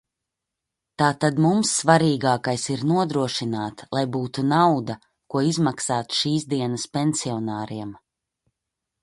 Tātad 1.01 1.41
mums 1.45 1.73
svarīgākais 1.81 2.63
ir 2.75 2.85
nodrošināt, 2.93 3.85
lai 3.99 4.03
būtu 4.17 4.45
nauda, 4.55 4.97
ko 5.35 5.45
izmaksāt 5.51 6.19
šīsdienas 6.23 6.89
pensionāriem. 6.99 7.95